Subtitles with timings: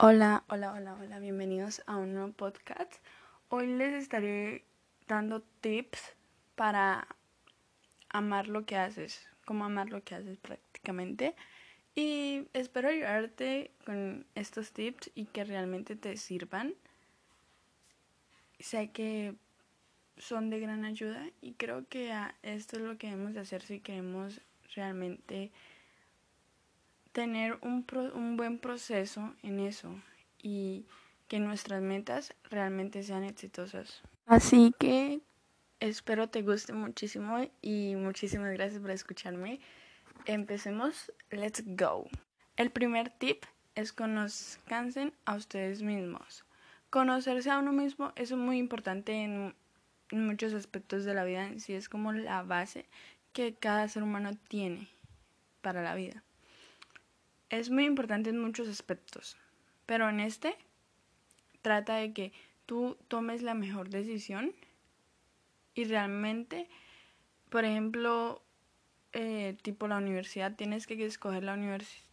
[0.00, 2.94] Hola, hola, hola, hola, bienvenidos a un nuevo podcast.
[3.48, 4.64] Hoy les estaré
[5.08, 6.14] dando tips
[6.54, 7.08] para
[8.08, 11.34] amar lo que haces, cómo amar lo que haces prácticamente.
[11.96, 16.74] Y espero ayudarte con estos tips y que realmente te sirvan.
[18.60, 19.34] Sé que
[20.16, 23.80] son de gran ayuda y creo que esto es lo que debemos de hacer si
[23.80, 24.42] queremos
[24.76, 25.50] realmente
[27.12, 29.94] tener un, un buen proceso en eso
[30.42, 30.86] y
[31.28, 34.02] que nuestras metas realmente sean exitosas.
[34.26, 35.20] Así que
[35.80, 39.60] espero te guste muchísimo y muchísimas gracias por escucharme.
[40.24, 42.08] Empecemos, let's go.
[42.56, 43.44] El primer tip
[43.74, 46.44] es conozcanse a ustedes mismos.
[46.90, 49.54] Conocerse a uno mismo es muy importante en
[50.10, 52.86] muchos aspectos de la vida, sí es como la base
[53.34, 54.88] que cada ser humano tiene
[55.60, 56.24] para la vida
[57.50, 59.36] es muy importante en muchos aspectos,
[59.86, 60.56] pero en este
[61.62, 62.32] trata de que
[62.66, 64.52] tú tomes la mejor decisión
[65.74, 66.68] y realmente,
[67.48, 68.42] por ejemplo,
[69.12, 72.04] eh, tipo la universidad, tienes que escoger la universidad,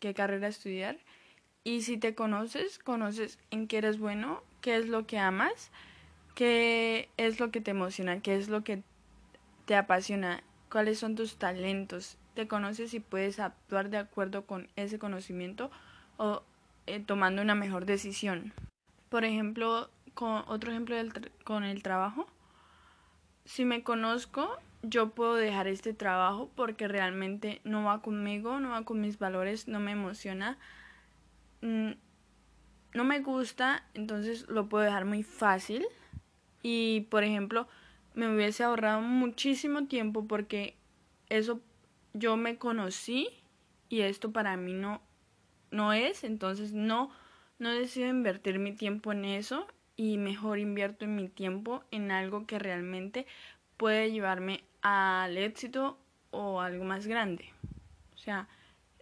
[0.00, 0.98] qué carrera estudiar.
[1.62, 5.70] Y si te conoces, conoces en qué eres bueno, qué es lo que amas,
[6.34, 8.82] qué es lo que te emociona, qué es lo que
[9.66, 14.98] te apasiona, cuáles son tus talentos te conoces y puedes actuar de acuerdo con ese
[14.98, 15.70] conocimiento
[16.16, 16.42] o
[16.86, 18.52] eh, tomando una mejor decisión.
[19.08, 20.96] Por ejemplo, con otro ejemplo
[21.44, 22.26] con el trabajo,
[23.44, 28.84] si me conozco, yo puedo dejar este trabajo porque realmente no va conmigo, no va
[28.84, 30.58] con mis valores, no me emociona,
[31.60, 31.90] mm,
[32.94, 35.86] no me gusta, entonces lo puedo dejar muy fácil.
[36.62, 37.68] Y por ejemplo,
[38.14, 40.76] me hubiese ahorrado muchísimo tiempo porque
[41.28, 41.60] eso
[42.12, 43.28] yo me conocí
[43.88, 45.00] y esto para mí no,
[45.70, 47.10] no es, entonces no,
[47.58, 52.46] no decido invertir mi tiempo en eso y mejor invierto en mi tiempo en algo
[52.46, 53.26] que realmente
[53.76, 55.98] puede llevarme al éxito
[56.30, 57.52] o algo más grande.
[58.14, 58.48] O sea,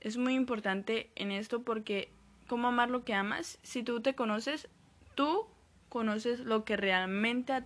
[0.01, 2.11] es muy importante en esto porque
[2.47, 4.69] cómo amar lo que amas, si tú te conoces,
[5.15, 5.47] tú
[5.89, 7.63] conoces lo que realmente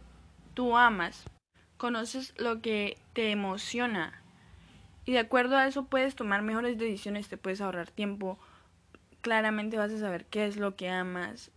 [0.55, 1.25] tú amas,
[1.77, 4.22] conoces lo que te emociona,
[5.05, 8.39] y de acuerdo a eso puedes tomar mejores decisiones, te puedes ahorrar tiempo,
[9.21, 11.51] claramente vas a saber qué es lo que amas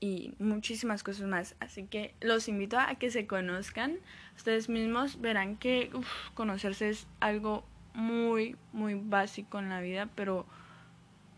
[0.00, 1.56] y muchísimas cosas más.
[1.60, 3.98] Así que los invito a que se conozcan.
[4.36, 5.90] Ustedes mismos verán que
[6.34, 7.64] conocerse es algo
[7.94, 10.46] muy, muy básico en la vida, pero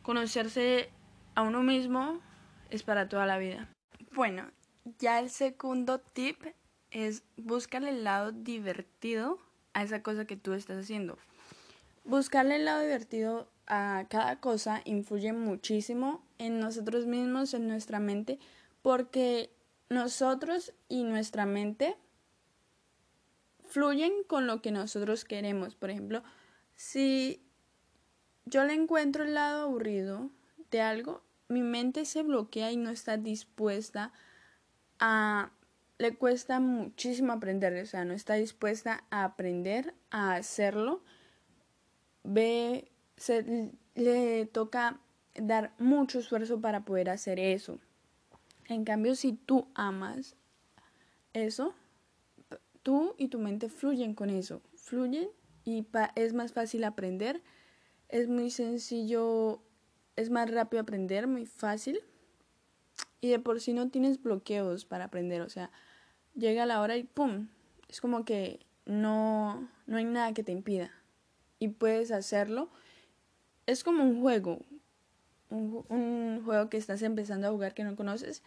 [0.03, 0.91] conocerse
[1.35, 2.21] a uno mismo
[2.71, 3.69] es para toda la vida.
[4.13, 4.51] Bueno,
[4.99, 6.43] ya el segundo tip
[6.91, 9.39] es buscar el lado divertido
[9.75, 11.19] a esa cosa que tú estás haciendo.
[12.05, 18.39] Buscarle el lado divertido a cada cosa influye muchísimo en nosotros mismos, en nuestra mente,
[18.83, 19.51] porque
[19.89, 21.97] nosotros y nuestra mente
[23.67, 25.75] fluyen con lo que nosotros queremos.
[25.75, 26.23] Por ejemplo,
[26.75, 27.43] si
[28.45, 30.31] yo le encuentro el lado aburrido
[30.71, 34.13] de algo, mi mente se bloquea y no está dispuesta
[34.99, 35.51] a
[36.03, 41.01] le cuesta muchísimo aprender, o sea, no está dispuesta a aprender a hacerlo.
[42.25, 44.99] Ve, se, le toca
[45.37, 47.79] dar mucho esfuerzo para poder hacer eso.
[48.69, 50.35] En cambio, si tú amas
[51.35, 51.73] eso,
[52.83, 55.29] tú y tu mente fluyen con eso, fluyen
[55.65, 55.87] y
[56.17, 57.43] es más fácil aprender,
[58.09, 59.63] es muy sencillo,
[60.17, 62.01] es más rápido aprender, muy fácil.
[63.21, 65.71] Y de por sí no tienes bloqueos para aprender, o sea,
[66.35, 67.49] llega la hora y ¡pum!
[67.89, 70.91] Es como que no, no hay nada que te impida.
[71.59, 72.71] Y puedes hacerlo.
[73.67, 74.61] Es como un juego.
[75.51, 78.43] Un, juego que estás empezando a jugar que no conoces.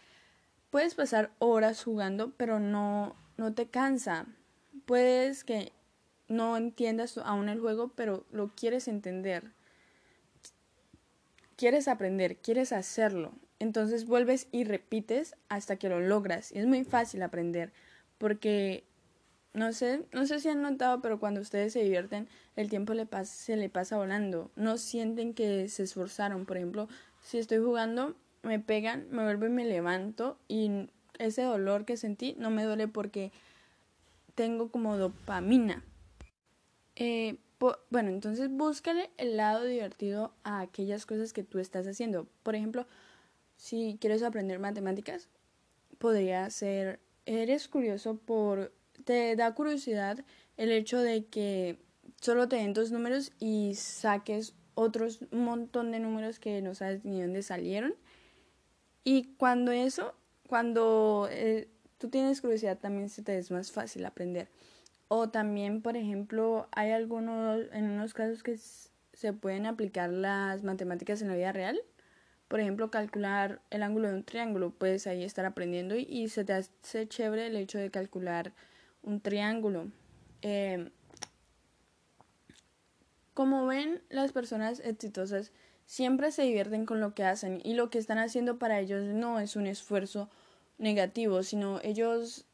[0.72, 4.26] Puedes pasar horas jugando, pero no, no te cansa.
[4.86, 5.72] Puedes que
[6.28, 9.52] no entiendas aún el juego, pero lo quieres entender.
[11.56, 13.34] Quieres aprender, quieres hacerlo.
[13.60, 16.52] Entonces vuelves y repites hasta que lo logras.
[16.52, 17.72] Y es muy fácil aprender
[18.18, 18.84] porque
[19.54, 23.06] no sé, no sé si han notado, pero cuando ustedes se divierten, el tiempo le
[23.06, 24.52] pasa, se le pasa volando.
[24.56, 26.46] No sienten que se esforzaron.
[26.46, 26.90] Por ejemplo,
[27.22, 32.36] si estoy jugando, me pegan, me vuelvo y me levanto y ese dolor que sentí
[32.38, 33.32] no me duele porque
[34.36, 35.84] tengo como dopamina.
[36.98, 37.38] Eh,
[37.90, 42.28] bueno, entonces búscale el lado divertido a aquellas cosas que tú estás haciendo.
[42.44, 42.88] Por ejemplo,
[43.58, 45.30] si quieres aprender matemáticas,
[45.98, 48.74] podría ser, eres curioso por,
[49.06, 50.24] te da curiosidad
[50.58, 51.80] el hecho de que
[52.22, 57.22] solo te den dos números y saques otros montón de números que no sabes ni
[57.22, 57.96] dónde salieron.
[59.04, 60.14] Y cuando eso,
[60.48, 64.50] cuando eh, tú tienes curiosidad, también se te es más fácil aprender.
[65.08, 68.58] O también, por ejemplo, hay algunos, en unos casos que
[69.14, 71.80] se pueden aplicar las matemáticas en la vida real.
[72.48, 76.54] Por ejemplo, calcular el ángulo de un triángulo, puedes ahí estar aprendiendo y, se te
[76.54, 78.54] hace chévere el hecho de calcular
[79.04, 79.88] un triángulo.
[80.42, 80.90] Eh,
[83.34, 85.52] como ven, las personas exitosas
[85.86, 89.40] siempre se divierten con lo que hacen y lo que están haciendo para ellos no
[89.40, 90.30] es un esfuerzo
[90.78, 92.46] negativo, sino ellos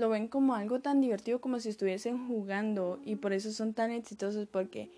[0.00, 3.90] lo ven como algo tan divertido como si estuviesen jugando y por eso son tan
[3.90, 4.90] exitosos porque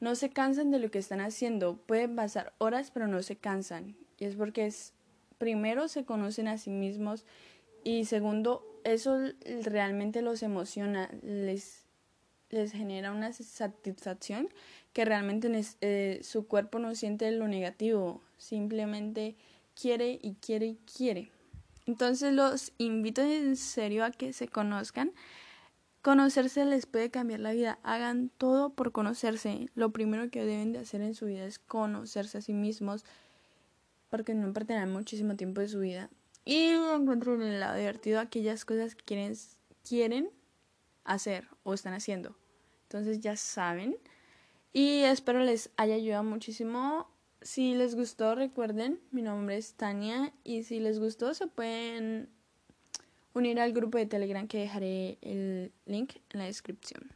[0.00, 1.76] no se cansan de lo que están haciendo.
[1.76, 4.92] Pueden pasar horas pero no se cansan y es porque es
[5.38, 7.24] primero se conocen a sí mismos
[7.84, 9.18] y segundo eso
[9.62, 11.86] realmente los emociona, les
[12.50, 14.48] les genera una satisfacción
[14.92, 15.48] que realmente
[15.80, 19.36] eh, su cuerpo no siente lo negativo, simplemente
[19.80, 21.30] quiere y quiere y quiere.
[21.90, 25.12] Entonces los invito en serio a que se conozcan.
[26.02, 27.80] Conocerse les puede cambiar la vida.
[27.82, 29.68] Hagan todo por conocerse.
[29.74, 33.04] Lo primero que deben de hacer en su vida es conocerse a sí mismos
[34.08, 36.10] porque no pertenecen muchísimo tiempo de su vida.
[36.44, 39.34] Y encuentro en el lado divertido aquellas cosas que quieren,
[39.82, 40.30] quieren
[41.02, 42.36] hacer o están haciendo.
[42.84, 43.96] Entonces ya saben.
[44.72, 47.10] Y espero les haya ayudado muchísimo.
[47.42, 52.28] Si les gustó, recuerden, mi nombre es Tania y si les gustó se pueden
[53.32, 57.08] unir al grupo de Telegram que dejaré el link en la descripción.